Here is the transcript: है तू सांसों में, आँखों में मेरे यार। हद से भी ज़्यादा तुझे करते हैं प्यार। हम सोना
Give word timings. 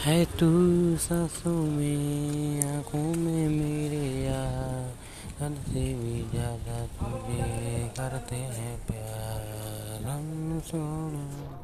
है 0.00 0.24
तू 0.24 0.46
सांसों 0.96 1.62
में, 1.62 2.62
आँखों 2.64 2.98
में 2.98 3.48
मेरे 3.48 4.04
यार। 4.24 4.94
हद 5.42 5.56
से 5.68 5.82
भी 5.94 6.22
ज़्यादा 6.30 6.78
तुझे 6.96 7.90
करते 7.98 8.36
हैं 8.36 8.76
प्यार। 8.86 10.02
हम 10.04 10.60
सोना 10.64 11.49